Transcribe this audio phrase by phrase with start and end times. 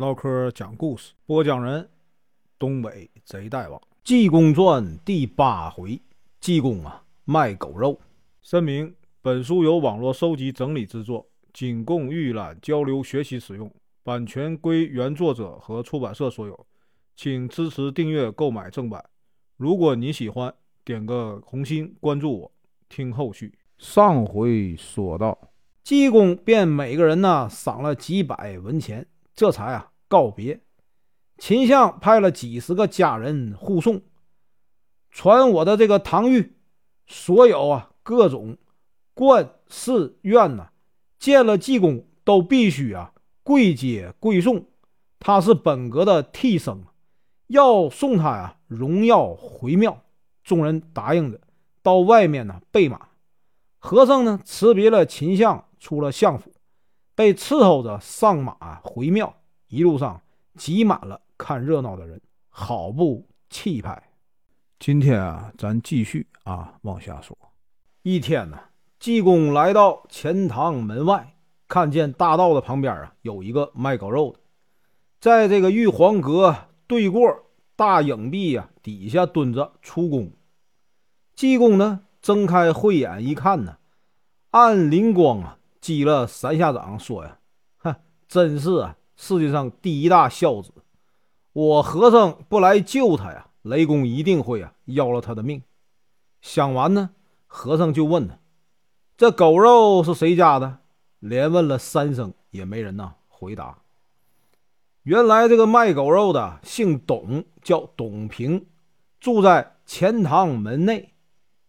[0.00, 1.86] 唠嗑讲故事，播讲人：
[2.58, 6.00] 东北贼大王，《济公传》第八回，
[6.40, 8.00] 济公啊卖狗肉。
[8.40, 13.70] 声明：本书由网络收集整理制作，仅供预览、交流、学习使用，
[14.02, 16.66] 版权归原作者和出版社所有，
[17.14, 19.04] 请支持订阅、购买正版。
[19.58, 20.50] 如果你喜欢，
[20.82, 22.52] 点个红心，关注我，
[22.88, 23.52] 听后续。
[23.76, 25.38] 上回说到，
[25.84, 30.60] 济公便每个人呢赏了几百文钱，这才啊告别。
[31.38, 34.02] 秦相派了几十个家人护送，
[35.10, 36.58] 传我的这个唐玉，
[37.06, 38.58] 所有啊各种
[39.14, 40.70] 冠寺院呐，
[41.18, 44.66] 见了济公都必须啊跪接跪送，
[45.18, 46.84] 他是本阁的替生，
[47.46, 50.02] 要送他呀荣耀回庙。
[50.42, 51.40] 众人答应着，
[51.82, 53.08] 到外面呢备马。
[53.78, 56.52] 和尚呢辞别了秦相，出了相府，
[57.14, 59.39] 被伺候着上马回庙。
[59.70, 60.20] 一路上
[60.56, 64.02] 挤满了看热闹的人，好不气派。
[64.80, 67.38] 今天啊，咱继续啊往下说。
[68.02, 68.58] 一天呢，
[68.98, 71.36] 济公来到钱塘门外，
[71.68, 74.40] 看见大道的旁边啊有一个卖狗肉的，
[75.20, 76.56] 在这个玉皇阁
[76.88, 77.22] 对过
[77.76, 80.32] 大影壁呀底下蹲着出宫。
[81.36, 82.00] 济公呢？
[82.20, 83.78] 睁开慧眼一看呢，
[84.50, 87.38] 暗灵光啊，击了三下掌，说呀
[87.78, 87.94] ：“哼，
[88.28, 90.72] 真是啊，世界上第一大孝子。
[91.52, 95.62] 我和尚不来救他呀，雷公一定会啊要了他的命。”
[96.40, 97.10] 想完呢，
[97.46, 98.38] 和尚就问他
[99.18, 100.78] ：“这狗肉是谁家的？”
[101.20, 103.80] 连问了三声，也没人呐回答。
[105.02, 108.64] 原来这个卖狗肉的姓董，叫董平，
[109.20, 111.12] 住在钱塘门内。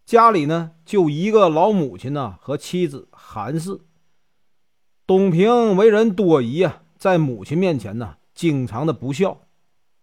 [0.06, 3.78] 家里呢，就一个老母亲呢和妻子韩氏。
[5.06, 9.40] 董平为人多疑啊，在母亲面前呢，经常的不孝，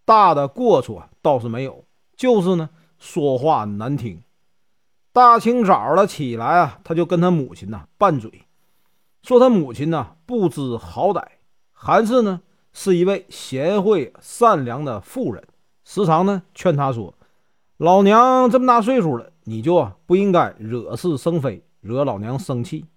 [0.03, 1.85] 大的过错倒是没有，
[2.17, 4.21] 就是呢说话难听。
[5.13, 8.29] 大清早的起来啊，他就跟他母亲呢拌嘴，
[9.23, 11.23] 说他母亲呢不知好歹。
[11.71, 12.41] 韩氏呢
[12.73, 15.41] 是一位贤惠善良的妇人，
[15.85, 17.13] 时常呢劝他说
[17.79, 22.87] ：“老娘这么大岁数了。”你就不应该惹是生非，惹老娘生气。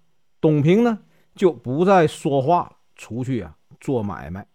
[0.41, 0.99] 董平呢
[1.35, 4.47] 就不再说话了，出去啊做买卖。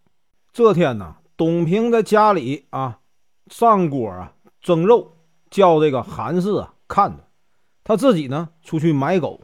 [0.55, 3.00] 这天呢，董平在家里啊
[3.49, 5.12] 上锅啊蒸肉，
[5.50, 7.25] 叫这个韩氏啊看着，
[7.84, 9.43] 他自己呢出去买狗。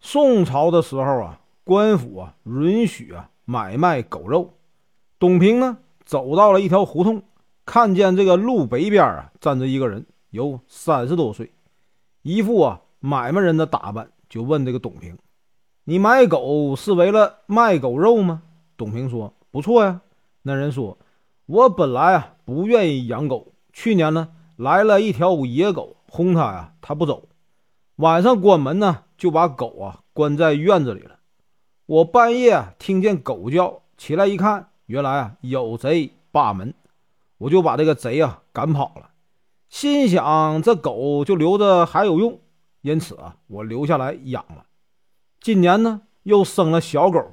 [0.00, 4.52] 宋朝的时候啊，官府啊允许啊买卖狗肉。
[5.18, 7.22] 董平呢走到了一条胡同，
[7.64, 10.04] 看见这个路北边啊站着一个人。
[10.28, 11.54] 有三十多岁，
[12.20, 15.16] 一副啊买卖人的打扮，就问这个董平
[15.84, 18.42] ：“你买狗是为了卖狗肉吗？”
[18.76, 20.00] 董平说：“不错呀。”
[20.42, 20.98] 那人说
[21.46, 27.28] ：“我本来啊不愿意养狗，去年呢来了一条野狗，轰它呀它不走，
[27.96, 31.18] 晚上关门呢就把狗啊关在院子里了。
[31.86, 36.74] 我半夜听见狗叫，起来一看，原来啊有贼扒门，
[37.38, 39.10] 我就把这个贼啊赶跑了。”
[39.70, 42.38] 心想这狗就留着还有用，
[42.82, 44.66] 因此啊，我留下来养了。
[45.40, 47.32] 今年呢，又生了小狗，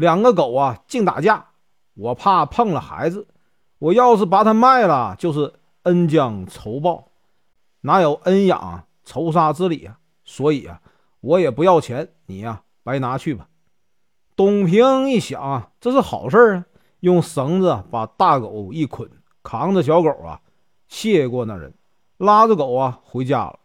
[0.00, 1.44] 两个狗啊净打架，
[1.92, 3.28] 我怕碰了孩子，
[3.78, 5.52] 我要是把它卖了，就是
[5.82, 7.08] 恩将仇报，
[7.82, 9.98] 哪有恩养仇杀之理啊？
[10.24, 10.80] 所以啊，
[11.20, 13.46] 我也不要钱，你呀白拿去吧。
[14.34, 16.64] 董平一想啊，这是好事啊，
[17.00, 19.06] 用绳子把大狗一捆，
[19.42, 20.40] 扛着小狗啊。
[20.88, 21.74] 谢过那人，
[22.16, 23.58] 拉着狗啊回家了。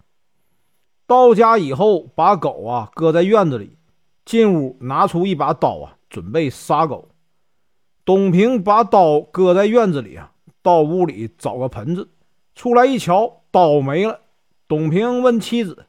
[1.07, 3.77] 到家以后，把狗啊搁在院子里，
[4.25, 7.09] 进屋拿出一把刀啊，准备杀狗。
[8.03, 12.09] 董平把刀搁在院子里啊，到屋里找个盆子，
[12.53, 14.21] 出来一瞧，刀没了。
[14.67, 15.85] 董平问妻子：“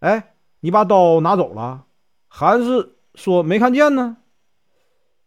[0.00, 1.84] 哎，你把刀拿走了？”
[2.26, 4.16] 韩氏说：“没看见呢。”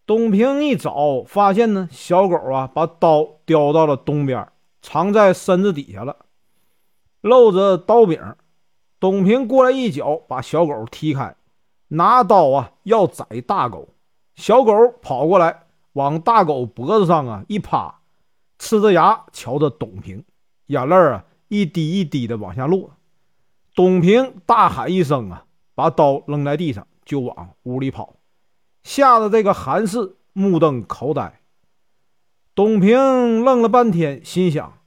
[0.06, 4.48] 董平一找，发现呢，小狗啊把刀叼到了东边。
[4.82, 6.26] 藏在身子底下了，
[7.22, 8.36] 露着刀柄。
[9.00, 11.34] 董平过来一脚把小狗踢开，
[11.88, 13.93] 拿刀啊要宰大狗。
[14.36, 15.64] 小狗跑过来，
[15.94, 18.00] 往大狗脖子上啊一趴，
[18.60, 20.24] 呲着牙瞧着董平，
[20.68, 22.92] 眼泪啊一滴一滴的往下落。
[23.76, 25.46] 董平大喊一声啊，
[25.76, 28.16] 把刀扔在地上，就往屋里跑，
[28.84, 31.42] 吓得这个韩氏目瞪口呆。
[32.56, 34.80] 董平愣了半天，心想：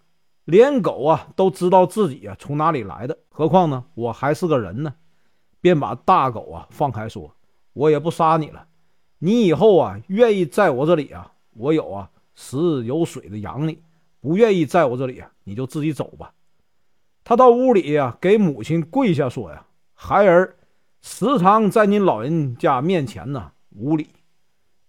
[0.44, 4.94] 连狗啊都知道自己啊从哪里来的，何况呢我还是个人呢？
[5.60, 7.34] 便把大狗啊放开，说
[7.74, 8.66] ：“我也不杀你了，
[9.18, 13.78] 你以后啊愿意在我这里啊，我有啊食有水的养你，
[14.20, 16.32] 不愿意在我这里啊，你就自己走吧。
[17.24, 19.64] 他到屋里呀，给母亲跪下说呀
[19.94, 20.54] ：“孩儿
[21.00, 24.08] 时常在您老人家面前呢无礼，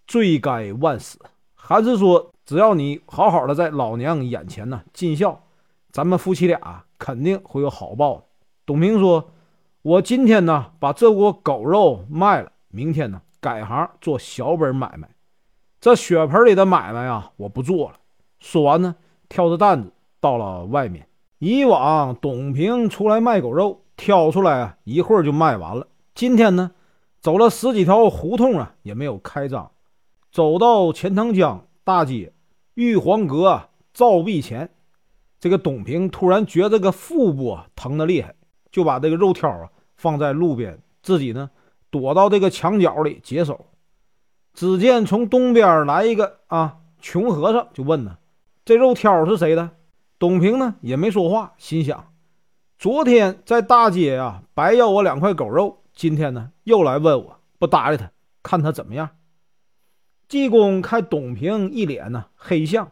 [0.06, 1.18] 罪该万死。
[1.54, 5.42] 还是说，只要你好好的在老娘眼前呢尽孝，
[5.90, 8.26] 咱们夫妻俩肯定会有好报。”
[8.66, 9.30] 董平说
[9.82, 15.08] ：“我今天呢把这锅狗肉卖了，明天呢改行做小本买卖，
[15.80, 17.96] 这血盆里的买卖啊我不做了。”
[18.40, 18.94] 说完呢，
[19.30, 19.90] 挑着担子
[20.20, 21.08] 到了外面。
[21.38, 25.86] 以往董平出来卖狗肉，挑出来啊，一会儿就卖完了。
[26.14, 26.72] 今天呢，
[27.20, 29.70] 走了十几条胡同啊，也没有开张。
[30.30, 32.34] 走到钱塘江大街
[32.74, 34.68] 玉皇阁照壁前，
[35.40, 38.34] 这个董平突然觉得个腹部啊疼得厉害，
[38.70, 41.50] 就把这个肉挑啊放在路边，自己呢
[41.90, 43.66] 躲到这个墙角里解手。
[44.54, 48.18] 只见从东边来一个啊穷和尚，就问呢
[48.64, 49.70] ：“这肉挑是谁的？”
[50.18, 52.12] 董平呢也没说话，心想：
[52.76, 58.10] 昨天在大街啊白要我两块狗肉，今天呢又来问我，不搭理他，
[58.42, 59.10] 看他怎么样。
[60.26, 62.90] 济公看董平一脸呢黑相，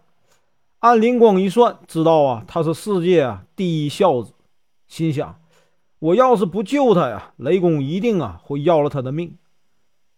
[0.79, 4.33] 按灵光一算，知道啊他是世界第一孝子，
[4.87, 5.37] 心想：
[5.99, 9.37] 我要是不救他呀，雷公一定啊会要了他的命。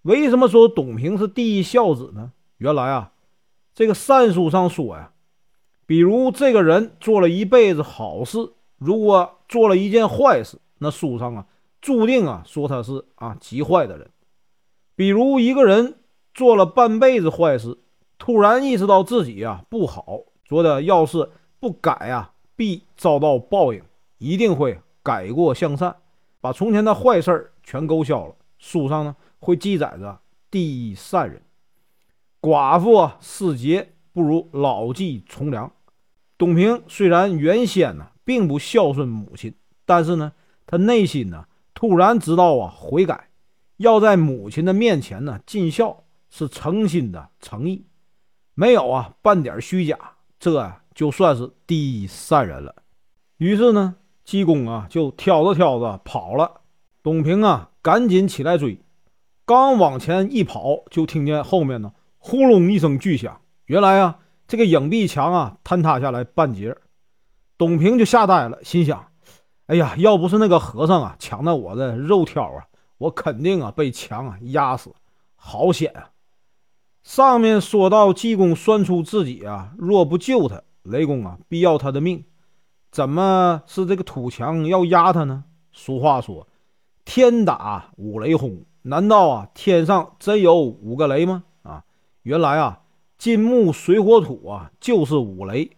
[0.02, 2.32] 为什么说董平是第一孝子呢？
[2.58, 3.12] 原来啊，
[3.74, 5.12] 这个善书上说呀。
[5.86, 11.46] 比如这个人做了一辈子好事，如果做了一件坏事，那书上啊
[11.80, 14.10] 注定啊说他是啊极坏的人。
[14.94, 15.94] 比如一个人
[16.34, 17.78] 做了半辈子坏事，
[18.18, 21.30] 突然意识到自己啊不好，觉得要是
[21.60, 23.82] 不改啊，必遭到报应，
[24.18, 25.96] 一定会改过向善，
[26.38, 28.36] 把从前的坏事全勾销了。
[28.58, 30.20] 书上呢会记载着
[30.50, 31.40] 第一善人。
[32.42, 35.72] 寡妇啊失节，不如老骥从良。
[36.36, 39.54] 董平虽然原先呢并不孝顺母亲，
[39.86, 40.34] 但是呢，
[40.66, 43.30] 他内心呢突然知道啊悔改，
[43.78, 47.86] 要在母亲的面前呢尽孝，是诚心的诚意，
[48.52, 49.98] 没有啊半点虚假，
[50.38, 52.74] 这就算是第一善人了。
[53.38, 53.94] 于是呢，
[54.28, 56.60] 济公啊就挑着挑着跑了，
[57.02, 58.78] 董平啊赶紧起来追，
[59.46, 64.18] 刚往前一跑，就听见后面呢轰隆一声巨响，原来啊。
[64.46, 66.76] 这个影壁墙啊，坍塌下来半截，
[67.56, 69.08] 董平就吓呆了，心想
[69.66, 72.66] ：“哎呀，要不是那个和尚啊抢了我的肉挑啊，
[72.98, 74.94] 我肯定啊被墙啊压死，
[75.36, 76.10] 好险啊！”
[77.02, 82.24] 上面说到济公算出自己啊，若不救他，雷公啊必要他的命，
[82.90, 85.44] 怎么是这个土墙要压他呢？
[85.72, 86.46] 俗话说
[87.04, 91.44] ：“天打五雷轰”，难道啊天上真有五个雷吗？
[91.62, 91.84] 啊，
[92.22, 92.80] 原来啊。
[93.18, 95.68] 金木水火土啊，就是五雷；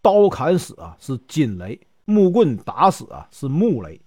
[0.00, 4.00] 刀砍死啊是金雷，木棍打死啊是木雷，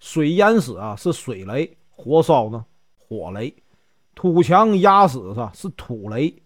[0.00, 2.64] 水淹死啊是水雷，火烧呢
[2.98, 3.54] 火雷，
[4.16, 6.42] 土墙压死是是土雷。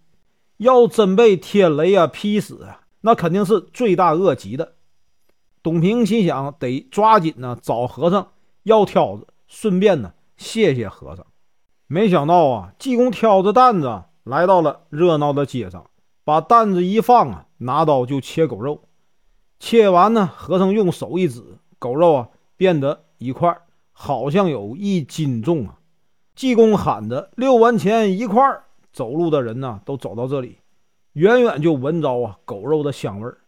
[0.58, 4.74] 要真被天雷啊劈死啊，那肯定是罪大恶极的。
[5.66, 8.28] 董平心想，得抓紧呢找和尚
[8.62, 11.26] 要挑子，顺便呢谢谢和尚。
[11.88, 14.04] 没想到啊，济公挑着担子。
[14.22, 15.90] 来到了热闹的街上，
[16.22, 18.82] 把担子一放啊，拿刀就切狗肉。
[19.58, 21.42] 切完呢，和尚用手一指，
[21.80, 23.58] 狗肉啊变得一块，
[23.90, 25.80] 好像有一斤重啊。
[26.36, 28.40] 济公喊着六文钱一块。
[28.92, 30.58] 走路的人呢，都走到这里，
[31.14, 33.38] 远远就闻着啊狗肉的香味儿。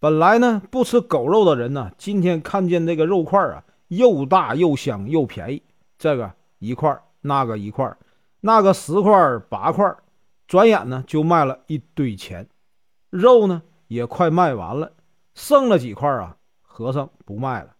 [0.00, 5.62] 本来呢不吃狗肉的人呢，今天看见这个肉块啊，又大又香又便宜，
[5.98, 7.94] 这个一块，那个一块。
[8.40, 9.94] 那个十块八块，
[10.46, 12.48] 转眼呢就卖了一堆钱，
[13.10, 14.90] 肉呢也快卖完了，
[15.34, 16.38] 剩了几块啊？
[16.62, 17.74] 和尚不卖了，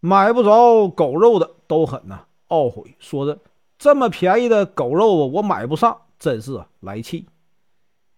[0.00, 3.38] 买不着狗肉的都很呐懊悔，说着
[3.76, 7.26] 这么便宜的狗肉啊，我买不上，真是来气。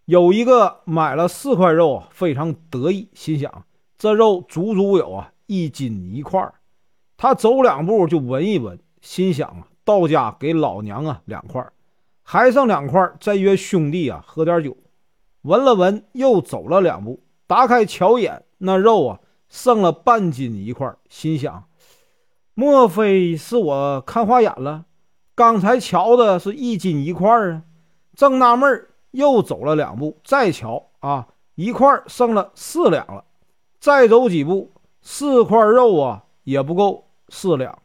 [0.09, 3.67] 有一个买了四块肉啊，非常得意，心想
[3.99, 6.51] 这肉足足有啊一斤一块。
[7.19, 9.69] 他走两步就闻一闻，心想啊。
[9.85, 11.63] 到家给老娘啊两块，
[12.23, 14.75] 还剩两块，再约兄弟啊喝点酒。
[15.43, 21.65] 闻了闻，又走了两步，打开瞧眼，那肉啊剩了半斤一块，心想：
[22.55, 24.87] 莫非是我看花眼了？
[25.35, 27.65] 刚才瞧的是一斤一块啊！
[28.15, 33.25] 正纳闷儿，又走了两步，再瞧啊，一块剩了四两了。
[33.81, 34.73] 再走几步，
[35.03, 37.79] 四块肉啊也不够四两。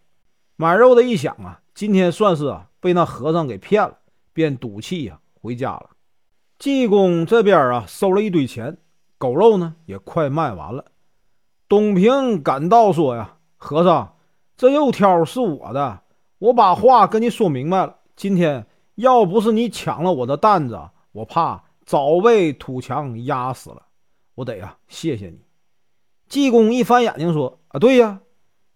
[0.56, 1.60] 买肉的一想啊。
[1.75, 3.98] 今天算是啊被那和尚给骗了，
[4.32, 5.89] 便赌气呀回家了。
[6.60, 8.77] 济公这边啊收了一堆钱，
[9.18, 10.86] 狗肉呢也快卖完了。
[11.68, 14.18] 东平赶到说呀：“和尚，
[14.56, 16.01] 这肉挑是我的，
[16.38, 17.96] 我把话跟你说明白了。
[18.15, 20.80] 今天要不是你抢了我的担子，
[21.13, 23.84] 我怕早被土墙压死了。
[24.36, 25.39] 我得呀，谢谢你。”
[26.27, 28.20] 济公一翻眼睛说：“啊，对呀，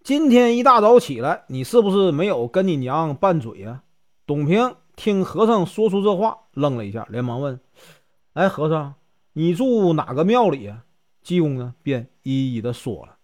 [0.03, 3.83] 今天一大早起来，你是不是没有跟你娘拌嘴呀？”
[4.25, 7.59] 董平听和尚说出这话，愣了一下，连忙问
[8.33, 8.93] ：“哎，和尚，
[9.33, 10.83] 你住哪个庙里呀？”
[11.23, 13.17] 济公呢，便一一的说了，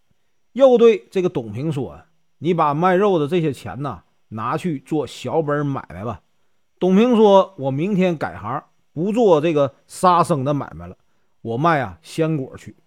[0.54, 2.02] 又对这个董平说
[2.40, 6.22] ：“你把卖肉的这些钱呢，拿去做小本买卖吧。”
[6.80, 8.64] 董平说：“我明天改行，
[8.94, 10.96] 不做这个杀生的买卖了，
[11.42, 12.78] 我卖啊鲜果去。”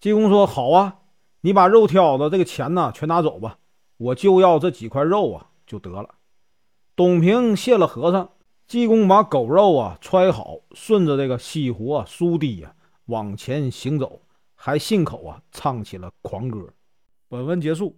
[0.00, 0.98] 济公说：“好啊，
[1.42, 3.58] 你把肉挑的这个钱呢，全拿走吧，
[3.98, 6.16] 我就要这几块肉啊，就得了。”
[6.96, 8.30] 董平谢了和尚，
[8.66, 12.74] 济公把狗肉啊揣好，顺着这个西湖啊苏堤呀
[13.06, 14.22] 往前行走。
[14.62, 16.68] 还信口啊，唱起了狂歌。
[17.28, 17.96] 本文结束，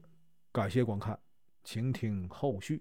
[0.53, 1.19] 感谢观看，
[1.65, 2.81] 请听后续。